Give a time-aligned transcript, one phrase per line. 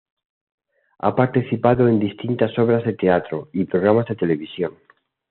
[0.97, 4.73] Ha participado en distintas obras de teatro y programas de televisión.